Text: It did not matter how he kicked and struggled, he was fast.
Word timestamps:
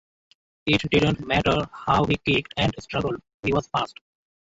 It 0.65 0.81
did 0.89 1.03
not 1.03 1.19
matter 1.19 1.69
how 1.71 2.05
he 2.05 2.15
kicked 2.17 2.55
and 2.57 2.73
struggled, 2.79 3.21
he 3.43 3.53
was 3.53 3.67
fast. 3.67 3.99